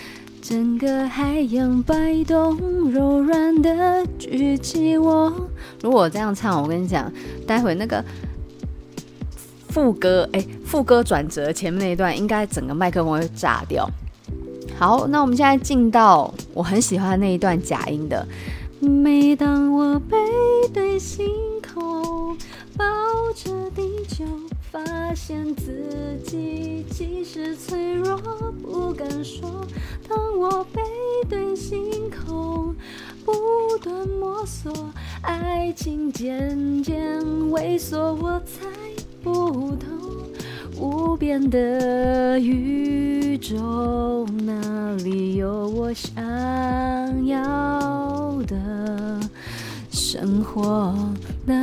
[0.41, 2.57] 整个海洋摆动，
[2.89, 5.49] 柔软的举起我。
[5.83, 7.11] 如果这样唱，我跟你讲，
[7.45, 8.01] 待会那个
[9.69, 13.89] 副歌，哎，副歌转折前面那一段，应该整个麦克风会炸掉。
[14.77, 18.27] 好，那我们现在进到我很喜欢那一段假音的。
[18.79, 20.17] 每当我背
[20.73, 21.27] 对星
[21.61, 22.37] 空，
[22.77, 22.85] 抱
[23.35, 24.23] 着地球，
[24.71, 28.17] 发现自己其实脆弱，
[28.61, 29.67] 不敢说。
[30.07, 30.81] 当我背
[31.29, 32.73] 对星空，
[33.25, 33.33] 不
[33.83, 34.73] 断摸索，
[35.21, 38.65] 爱情渐渐萎缩，我猜
[39.23, 39.87] 不透。
[40.77, 46.15] 无边的宇宙，哪里有我想
[47.25, 49.19] 要的
[49.91, 50.95] 生活？
[51.47, 51.55] 啦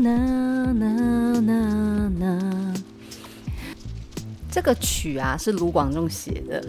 [0.00, 0.10] 啦
[0.78, 2.74] 啦啦啦。
[4.50, 6.62] 这个曲啊，是卢广仲写的。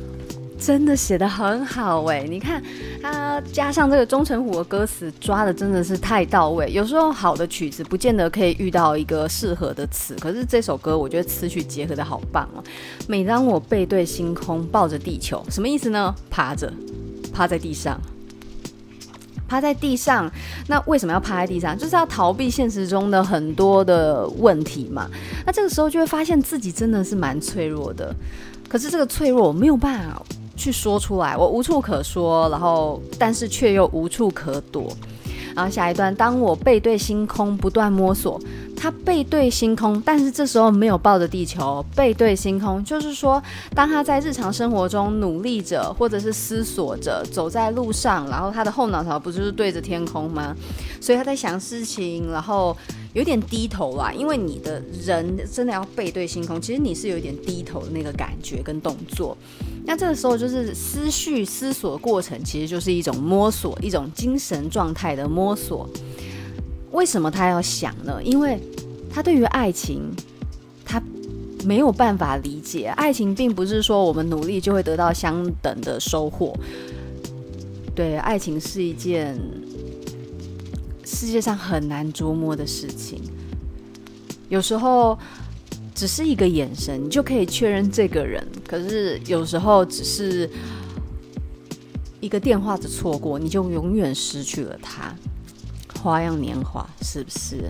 [0.60, 2.62] 真的写得很好哎，你看
[3.02, 6.70] 他加上这个钟成虎的歌词，抓的真的是太到位。
[6.72, 12.64] 有时候好的曲子不见得可以遇到一个适合的词，可是这首歌我觉得词曲结合的好棒哦。
[13.08, 16.14] 每当我背对星空，抱着地球，什么意思呢？
[16.30, 16.72] 趴着，
[17.34, 18.00] 趴在地上，
[19.48, 20.30] 趴在地上。
[20.68, 21.78] 那为什么要趴在地上？
[21.78, 25.10] 就是要逃避现实中的很多的问题嘛。
[25.46, 28.14] 那这个时候就会发现自己真的是蛮脆弱的。
[28.68, 30.22] 可是这个脆弱没有办法。
[30.60, 34.96] 去说出来，我无处可说，然后但是却又无处可躲。
[35.56, 38.40] 然后下一段，当我背对星空，不断摸索。
[38.78, 43.42] 他背对星空，但是这时候没有抱着地球，背对星空，就是说，
[43.76, 50.56] 当他在日常生活中努力着，或者是思索着，走在路上，然后他的后脑勺不就是对着天空吗？
[51.02, 52.78] 所以他在想事情，然后
[53.12, 54.14] 有点低头啦。
[54.14, 59.36] 因为你的人真的要背对星空，其实你是有点低头的那个感觉跟动作。
[59.90, 65.90] 那这个时候就是思绪思索过程，其实就是一种摸索，一种精神状态的摸索。
[66.92, 68.22] 为什么他要想呢？
[68.24, 68.60] 因为
[69.12, 70.04] 他对于爱情，
[70.86, 71.02] 他
[71.66, 72.86] 没有办法理解。
[72.90, 76.56] 爱情并不是说我们努力就会得到相等的收获。
[77.96, 79.36] 对，爱情是一件
[81.04, 83.20] 世界上很难捉摸的事情。
[84.50, 85.18] 有时候
[86.00, 88.42] 只是一个眼神，你就可以确认这个人。
[88.66, 90.50] 可是有时候只是
[92.22, 95.14] 一个电话的错过，你就永远失去了他。
[96.02, 97.70] 花样年华，是不是？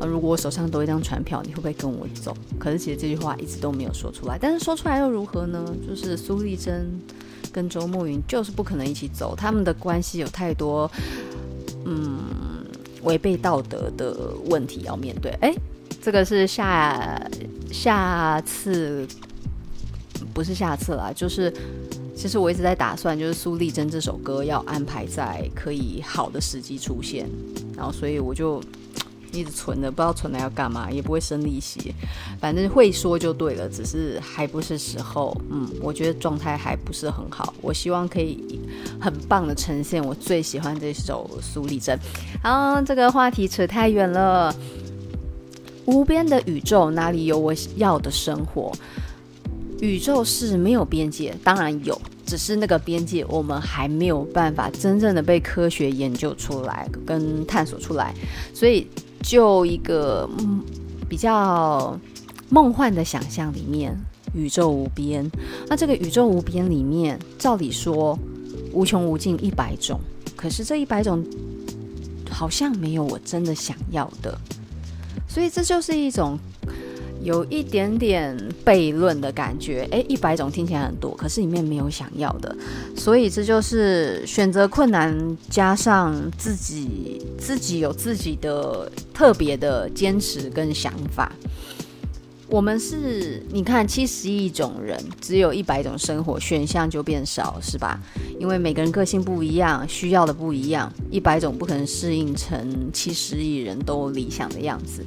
[0.00, 2.34] 啊，如果我手上多一张船票，你会不会跟我走？
[2.58, 5.62] 可是其实这句话一直都没有说出来，但是说出来又如何呢？
[5.86, 6.90] 就是苏丽珍
[7.52, 10.90] 跟周慕云就是不可能一起走，他们的关系有太多，
[11.84, 12.18] 嗯，
[13.02, 15.30] 违背道德的问题要面对。
[15.42, 15.54] 哎，
[16.02, 17.20] 这个是下
[17.70, 19.06] 下次，
[20.32, 21.52] 不是下次啦，就是。
[22.12, 27.26] 其实我一直在打算，就是苏丽珍这首歌要安排在可以好的时机出现，
[27.74, 28.62] 然后所以我就
[29.32, 31.94] 一直存着，不知道存来要干嘛，也不会生利息，
[32.38, 35.34] 反正会说就对了，只是还不是时候。
[35.48, 38.60] 嗯，我觉得状态还不是很好，我希望可以
[39.00, 41.98] 很棒的呈现我最喜欢这首苏丽珍。
[42.42, 44.54] 好，这个话题扯太远了。
[45.90, 48.72] 无边的宇宙哪里有我要的生活？
[49.80, 58.14] 宇宙是没有边界，当然有，只是那个边界我们还没有办法真正的被科学研究出来跟探索出来，
[58.54, 58.86] 所以
[59.22, 60.28] 就一个
[61.08, 61.98] 比较
[62.50, 63.98] 梦幻的想象里面，
[64.34, 65.28] 宇宙无边。
[65.66, 68.18] 那这个宇宙无边里面，照理说
[68.72, 69.98] 无穷无尽一百种，
[70.36, 71.24] 可是这一百种
[72.30, 74.38] 好像没有我真的想要的，
[75.28, 76.38] 所以这就是一种。
[77.22, 78.34] 有一点点
[78.64, 82.56] 悖论的感觉，诶，一百种听起来很多，可是里面没有想要的，
[82.96, 91.30] 所以这就是选择困难，加上自己自己有自己的特别的坚持跟想法。
[92.50, 98.00] 我们是，你看七十亿种人，只有一百种生活选项就变少，是吧？
[98.40, 105.06] 因为每个人个性不一样，需要的不一样，一百种不可能适应成七十亿人都理想的样子。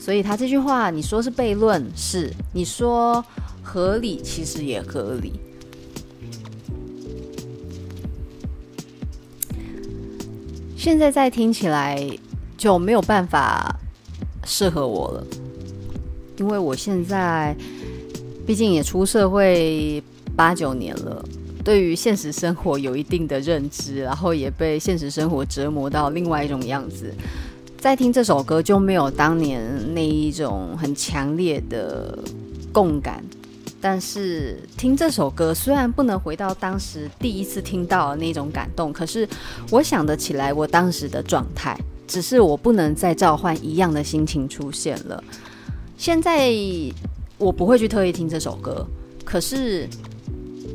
[0.00, 3.24] 所以他这句话，你说是悖论，是；你说
[3.62, 5.34] 合理，其实也合理。
[10.76, 12.04] 现在再听起来
[12.58, 13.78] 就没有办法
[14.44, 15.26] 适合我了，
[16.40, 17.54] 因为我现在
[18.46, 20.02] 毕竟也出社会
[20.34, 21.22] 八九年了，
[21.62, 27.12] 对于现实生活有一定的认知，然后也被现实生活折磨到另外一种样子。
[27.78, 29.62] 再听这首歌就没有当年
[29.94, 32.18] 那一种很强烈的
[32.72, 33.22] 共感，
[33.78, 39.28] 但是听这首歌虽然不能回到当时第一次听到的那种感动，可是
[39.70, 41.78] 我想得起来我当时的状态，
[42.08, 45.22] 只是我不能再召唤一样的心情出现了。
[46.00, 46.50] 现在
[47.36, 48.86] 我不会去特意听这首歌，
[49.22, 49.86] 可是。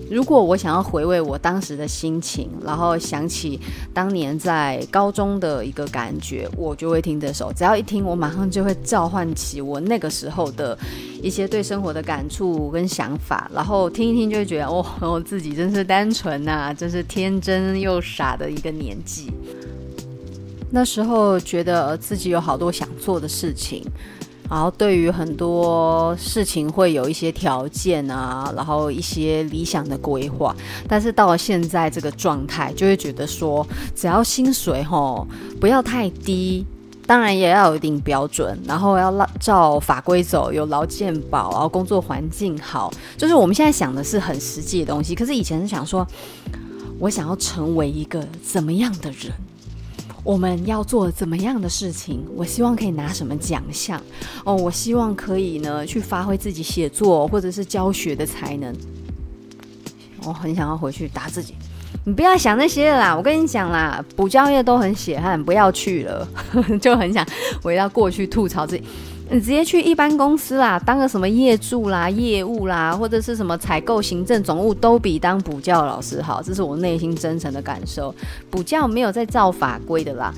[0.08, 3.60] 如果我想要回味我当时的心情，然后想起
[3.92, 7.52] 当年在高中的一个感觉，我就会听这首。
[7.52, 10.78] 只要一听，我马上就会召唤起我那个时候的
[11.24, 19.32] 一些对生活的感触跟想法，然后听一听就会觉得，哦，我自己真是单纯呐，真是天真又傻的一个年纪。
[20.70, 23.84] 那时候觉得自己有好多想做的事情。
[24.50, 30.56] 然后对于很多事情会有一些条件啊，然后一些理想的规划，
[30.88, 33.66] 但是到了现在这个状态，就会觉得说，
[33.96, 35.28] 只要薪水吼
[35.60, 36.66] 不要太低，
[37.08, 45.16] 当然也要有一定标准，然后要照法规走，有劳健保，然后工作环境好，就是我们现在想的是很实际的东西。
[45.16, 46.06] 可是以前是想说，
[47.00, 49.32] 我想要成为一个怎么样的人。
[50.26, 52.20] 我们要做怎么样的事情？
[52.36, 54.02] 我希望可以拿什么奖项？
[54.44, 58.76] 哦，我希望可以呢去发挥自己写作或者是教学的才能。
[60.26, 61.54] 我很想要回去打自己。
[62.04, 66.28] 你不要想那些啦，我跟你讲啦，补教业都很血汗，不要去了，
[66.82, 67.24] 就很想
[67.62, 68.84] 回到过去吐槽自己。
[69.30, 76.44] 你直接去一般公司啦，当个什么业助啦、业务啦，或者是什么采购、行政、总务，都比当补教老师好。
[76.44, 78.14] 这是我内心真诚的感受。
[78.52, 80.34] 补教没有在造法规的啦。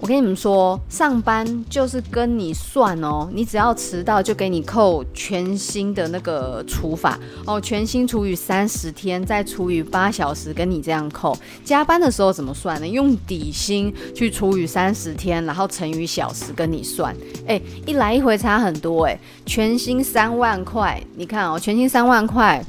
[0.00, 11.36] 我跟你们说，上班就是跟你算哦，你只要迟到就给你扣全薪的那个除法哦，全薪除以三十天，再除以八小时，跟你这样扣。
[11.62, 12.88] 加班的时候怎么算呢？
[12.88, 17.14] 用底薪去除以三十天，然后乘以小时跟你算。
[17.46, 22.64] 哎，一来一回差很多哎，全薪三万块，你看哦，全薪三万块，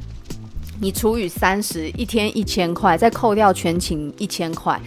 [0.82, 4.78] 你除以三十，一天一千块，再扣掉全勤一千块，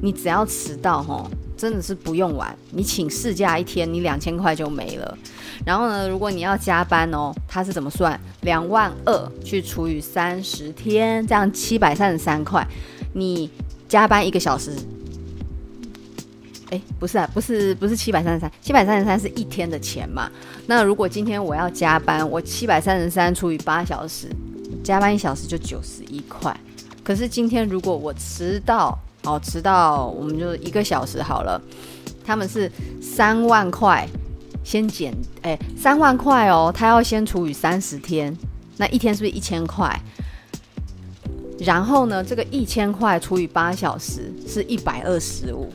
[0.00, 1.30] 你只要迟到吼。
[1.62, 5.16] 真的是不用玩，你请事假一天，你两千块就没了。
[5.64, 8.18] 然后呢，如果你要加班哦，他是怎么算？
[8.40, 12.66] 两万二去除以三十天，这样七百三十三块。
[13.12, 13.48] 你
[13.88, 14.72] 加班一个小时，
[16.70, 20.28] 哎，不是啊，不是不是七百三十三，七百三十三是一天的钱嘛。
[20.66, 24.26] 那如果今天我要加班，我七百三十三除以八小时，
[24.82, 26.52] 加班一小时就九十一块。
[27.04, 31.60] 可是今天如果我迟到，哦，迟到我们就一个小时好了。
[32.24, 32.70] 他们是
[33.00, 34.06] 三万块，
[34.62, 35.12] 先减
[35.42, 38.36] 哎，三万块哦，他要先除以三十天，
[38.76, 40.00] 那一天是不是一千块？
[41.58, 45.72] 然后呢，这个一千块除以八小时是一百二十五。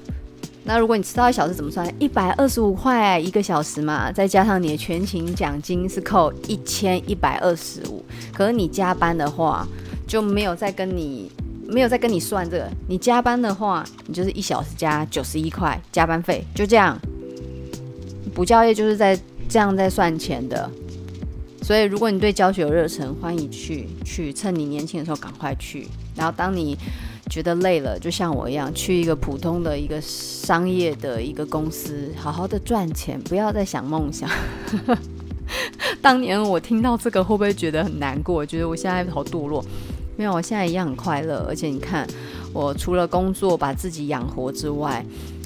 [0.63, 1.89] 那如果你迟到一小时怎么算？
[1.97, 8.03] 一百二十五块一个小时嘛，再加上你的全勤奖金是扣一千一百二十五。
[8.33, 9.65] 可是你加班的话
[10.05, 11.31] 就没有再跟你
[11.67, 12.69] 没有再跟你算这个。
[12.87, 16.97] 你加班的话，你就是一小时加九十一块加班费，就这样。
[18.33, 20.69] 补教业就是在这样在算钱的。
[21.61, 25.87] 所以如果你对教学有热忱，欢迎去去趁你年轻的时候赶快去。
[26.15, 26.77] 然后当你
[27.29, 34.29] 觉得累了，就像我一样，去一个普通的一个商业的一个公司，好好的赚钱，不要再想梦想。
[36.01, 38.45] 当年我听到这个，会不会觉得很难过？
[38.45, 39.63] 觉得我现在好堕落？
[40.17, 41.45] 没有，我现在一样很快乐。
[41.47, 42.05] 而且你看，
[42.51, 45.05] 我除了工作把自己养活之外，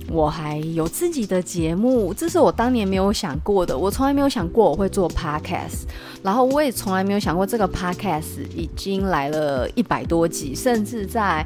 [0.09, 3.77] 我还有自己的节目，这是我当年没有想过的。
[3.77, 5.83] 我从来没有想过我会做 podcast，
[6.23, 11.45] 然后我也从来没有想过这个 podcast 已经来了一百多集，甚至在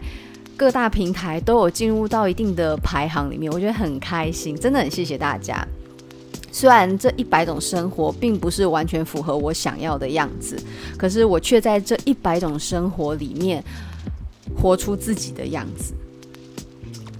[0.56, 5.68] 各大平台都有进入到一定的排行里面，我觉得很开心，真的很谢谢大家。
[6.56, 10.58] 虽然这一百种生活并不是完全符合我想要的样子，
[10.98, 13.62] 可是我却在这一百种生活里面
[14.58, 15.94] 活出自己的样子。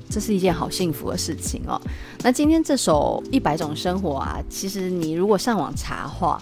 [0.10, 1.78] 这是一件好幸福的事情哦。
[2.24, 6.42] 那今天这首《一百种生活》啊，其实你如果上网查话，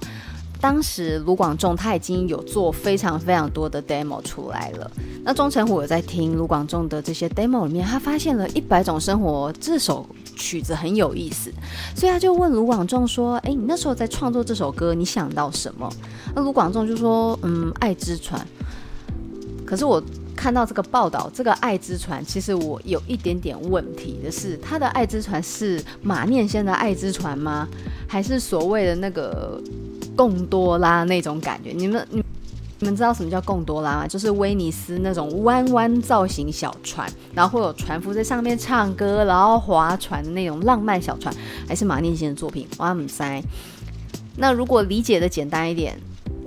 [0.61, 4.91] 当时卢广仲他已经有做非常非常多的 demo 出来了。
[5.23, 11.51] 那钟成虎有在听卢广仲的这些 demo 里面，他发现了《一百种生活》这首曲子很有意思，
[11.95, 15.89] 所以他就问卢广仲说：“哎，你那时候在创作这首歌，你想到什么？”
[16.36, 18.45] 那卢广仲就说：“嗯，爱之船。”
[19.65, 20.03] 可是我。
[20.36, 27.65] 看到这个报道，这个爱之船，其实我有一点点问题的是，他的爱之船是马念先的爱之船吗？
[28.09, 29.61] 还是所谓的那个
[30.17, 31.71] 贡多拉那种感觉？
[31.71, 32.21] 你们你
[32.84, 34.05] 你们知道什么叫贡多拉吗？
[34.05, 41.34] 就是威尼斯那种弯弯造型小船，然后会有船夫在上面唱歌，然后划船的那种浪漫小船，
[41.65, 42.67] 还是马念先的作品？
[42.79, 43.41] 哇，塞。
[44.36, 45.97] 那如果理解的简单一点。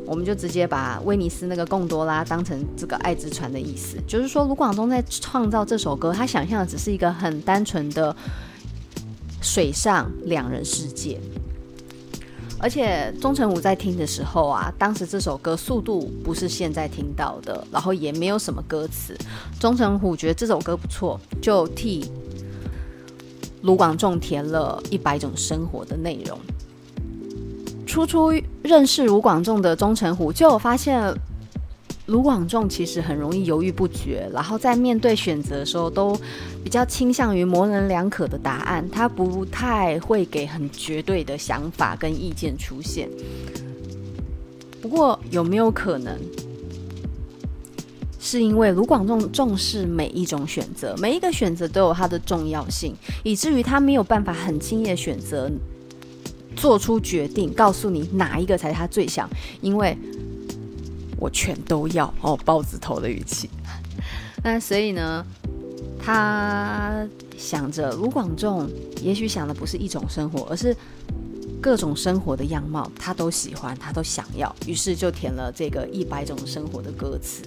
[0.09, 8.15] 我们就直接把威尼斯那个贡多拉当成这个爱之船的意思，就是说卢广仲在创造这首歌，他想象的只是一个很单纯的
[9.43, 11.19] 水上两人世界。
[12.59, 19.17] 而且钟成武在听的时候啊，当时这首歌速度不是现在听到的，然后也没有什么歌词。
[19.61, 22.11] 钟成虎觉得这首歌不错，就替
[23.63, 26.39] 卢广仲填了一百种生活的内容。
[27.87, 28.33] 初初
[28.63, 31.15] 认识卢广仲的钟成虎就发现，
[32.07, 36.17] 卢广仲其实很容易犹豫不决，然后在面对选择的时候都
[36.63, 43.09] 比较倾向于模棱两可的答案，他不太会给很绝对的想法跟意见出现。
[44.81, 46.17] 不过有没有可能，
[48.21, 52.95] 是因为卢广仲重视每一种选择，每一个选择都有它的重要性，
[53.25, 55.51] 以至于他没有办法很轻易的选择。
[56.55, 59.29] 做出决定，告诉你哪一个才是他最想，
[59.61, 59.95] 因为
[61.19, 63.49] 我全都要哦，豹子头的语气。
[64.43, 65.25] 那所以呢，
[65.99, 67.07] 他
[67.37, 68.69] 想着卢广仲，
[69.03, 70.77] 也许想的不是一种生活，而是
[71.61, 77.43] 各种生活的样貌，他都喜欢，他都想要，于是就填了这个一百种生活的歌词。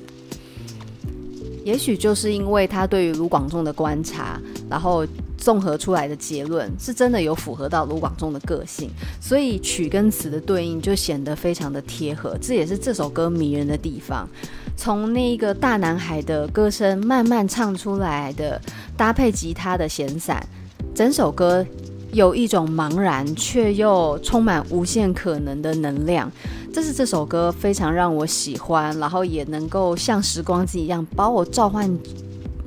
[1.64, 4.40] 也许就是因为他对于卢广仲的观察，
[4.70, 5.06] 然后。
[5.40, 14.28] 综合出来的结论是真的有符合到卢广仲的个性，所以曲跟词的对应就显得非常的贴合，这也是这首歌迷人的地方。
[14.76, 18.62] 从那一个大男孩的歌声慢慢唱出来的，
[18.98, 20.46] 搭配吉他的闲散，
[20.94, 21.66] 整首歌
[22.12, 26.32] 有一种茫然却又充满无限可能的能量，
[26.74, 31.98] 这是这首歌非常让我喜欢，然后也能够像时光机一样把我召唤。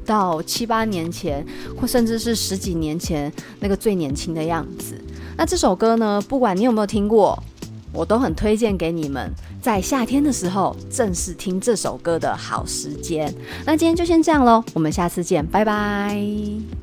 [0.05, 1.45] 到七八年前，
[1.77, 4.95] 或甚至是十几年前那个最年轻的样子。
[5.37, 7.41] 那这首歌呢，不管你有没有听过，
[7.93, 9.31] 我都很推荐给你们，
[9.61, 13.33] 在夏天的时候正是听这首歌的好时间。
[13.65, 16.82] 那今天就先这样喽，我们下次见，拜拜。